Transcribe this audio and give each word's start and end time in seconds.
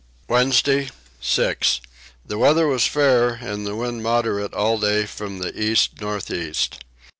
Wednesday 0.27 0.89
6. 1.19 1.79
The 2.25 2.39
weather 2.39 2.65
was 2.65 2.87
fair 2.87 3.33
and 3.35 3.67
the 3.67 3.75
wind 3.75 4.01
moderate 4.01 4.51
all 4.51 4.79
day 4.79 5.05
from 5.05 5.37
the 5.37 5.55
east 5.61 6.01
north 6.01 6.31
east. 6.31 6.83